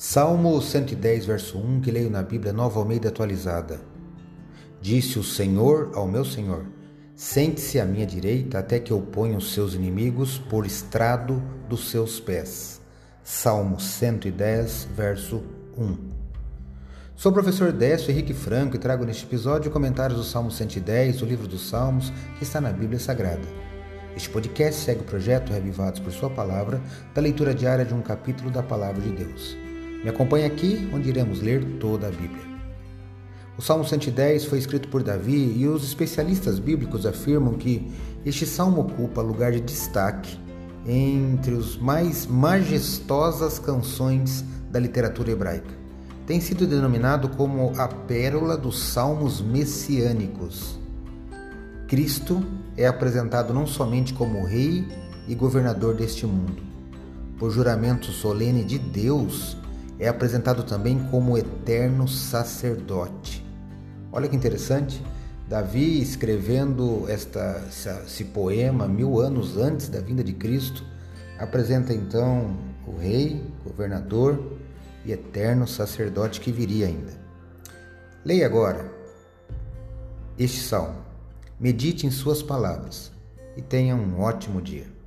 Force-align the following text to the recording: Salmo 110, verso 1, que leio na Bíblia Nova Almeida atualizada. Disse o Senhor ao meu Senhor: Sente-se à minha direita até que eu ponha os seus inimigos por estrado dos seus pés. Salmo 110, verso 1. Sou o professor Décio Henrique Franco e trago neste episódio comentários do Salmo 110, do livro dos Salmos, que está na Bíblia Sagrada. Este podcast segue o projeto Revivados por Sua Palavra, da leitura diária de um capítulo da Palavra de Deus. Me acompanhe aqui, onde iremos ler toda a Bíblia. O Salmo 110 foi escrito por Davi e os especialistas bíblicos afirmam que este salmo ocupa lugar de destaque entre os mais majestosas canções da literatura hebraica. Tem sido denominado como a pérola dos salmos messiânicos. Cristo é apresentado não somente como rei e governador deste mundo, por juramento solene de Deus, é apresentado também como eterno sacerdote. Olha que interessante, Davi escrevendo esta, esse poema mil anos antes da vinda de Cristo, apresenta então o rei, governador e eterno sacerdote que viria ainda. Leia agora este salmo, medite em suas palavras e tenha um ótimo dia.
Salmo 0.00 0.62
110, 0.62 1.26
verso 1.26 1.58
1, 1.58 1.80
que 1.80 1.90
leio 1.90 2.08
na 2.08 2.22
Bíblia 2.22 2.52
Nova 2.52 2.78
Almeida 2.78 3.08
atualizada. 3.08 3.80
Disse 4.80 5.18
o 5.18 5.24
Senhor 5.24 5.90
ao 5.92 6.06
meu 6.06 6.24
Senhor: 6.24 6.66
Sente-se 7.16 7.80
à 7.80 7.84
minha 7.84 8.06
direita 8.06 8.60
até 8.60 8.78
que 8.78 8.92
eu 8.92 9.00
ponha 9.00 9.36
os 9.36 9.52
seus 9.52 9.74
inimigos 9.74 10.38
por 10.38 10.64
estrado 10.64 11.42
dos 11.68 11.90
seus 11.90 12.20
pés. 12.20 12.80
Salmo 13.24 13.80
110, 13.80 14.86
verso 14.94 15.42
1. 15.76 15.98
Sou 17.16 17.32
o 17.32 17.34
professor 17.34 17.72
Décio 17.72 18.12
Henrique 18.12 18.32
Franco 18.32 18.76
e 18.76 18.78
trago 18.78 19.04
neste 19.04 19.24
episódio 19.24 19.68
comentários 19.68 20.16
do 20.16 20.24
Salmo 20.24 20.52
110, 20.52 21.16
do 21.16 21.26
livro 21.26 21.48
dos 21.48 21.68
Salmos, 21.68 22.12
que 22.38 22.44
está 22.44 22.60
na 22.60 22.70
Bíblia 22.70 23.00
Sagrada. 23.00 23.48
Este 24.16 24.30
podcast 24.30 24.80
segue 24.80 25.00
o 25.00 25.04
projeto 25.04 25.52
Revivados 25.52 25.98
por 25.98 26.12
Sua 26.12 26.30
Palavra, 26.30 26.80
da 27.12 27.20
leitura 27.20 27.52
diária 27.52 27.84
de 27.84 27.94
um 27.94 28.00
capítulo 28.00 28.48
da 28.48 28.62
Palavra 28.62 29.02
de 29.02 29.10
Deus. 29.10 29.58
Me 30.02 30.10
acompanhe 30.10 30.46
aqui, 30.46 30.88
onde 30.92 31.08
iremos 31.08 31.40
ler 31.40 31.64
toda 31.80 32.06
a 32.06 32.10
Bíblia. 32.10 32.46
O 33.58 33.62
Salmo 33.62 33.84
110 33.84 34.44
foi 34.44 34.58
escrito 34.58 34.88
por 34.88 35.02
Davi 35.02 35.54
e 35.56 35.66
os 35.66 35.82
especialistas 35.82 36.60
bíblicos 36.60 37.04
afirmam 37.04 37.54
que 37.54 37.90
este 38.24 38.46
salmo 38.46 38.82
ocupa 38.82 39.20
lugar 39.20 39.50
de 39.50 39.60
destaque 39.60 40.38
entre 40.86 41.54
os 41.54 41.76
mais 41.76 42.24
majestosas 42.24 43.58
canções 43.58 44.44
da 44.70 44.78
literatura 44.78 45.32
hebraica. 45.32 45.76
Tem 46.24 46.40
sido 46.40 46.68
denominado 46.68 47.30
como 47.30 47.72
a 47.76 47.88
pérola 47.88 48.56
dos 48.56 48.78
salmos 48.78 49.40
messiânicos. 49.40 50.78
Cristo 51.88 52.46
é 52.76 52.86
apresentado 52.86 53.52
não 53.52 53.66
somente 53.66 54.14
como 54.14 54.44
rei 54.44 54.86
e 55.26 55.34
governador 55.34 55.96
deste 55.96 56.26
mundo, 56.26 56.62
por 57.38 57.50
juramento 57.50 58.06
solene 58.12 58.62
de 58.62 58.78
Deus, 58.78 59.56
é 59.98 60.08
apresentado 60.08 60.62
também 60.62 60.98
como 61.10 61.36
eterno 61.36 62.06
sacerdote. 62.06 63.44
Olha 64.12 64.28
que 64.28 64.36
interessante, 64.36 65.02
Davi 65.48 66.00
escrevendo 66.00 67.04
esta, 67.08 67.64
esse 68.06 68.24
poema 68.24 68.86
mil 68.86 69.20
anos 69.20 69.56
antes 69.56 69.88
da 69.88 70.00
vinda 70.00 70.22
de 70.22 70.32
Cristo, 70.32 70.84
apresenta 71.38 71.92
então 71.92 72.56
o 72.86 72.96
rei, 72.96 73.42
governador 73.64 74.58
e 75.04 75.12
eterno 75.12 75.66
sacerdote 75.66 76.40
que 76.40 76.52
viria 76.52 76.86
ainda. 76.86 77.12
Leia 78.24 78.46
agora 78.46 78.90
este 80.38 80.60
salmo, 80.60 81.02
medite 81.58 82.06
em 82.06 82.10
suas 82.10 82.42
palavras 82.42 83.10
e 83.56 83.62
tenha 83.62 83.96
um 83.96 84.20
ótimo 84.20 84.62
dia. 84.62 84.97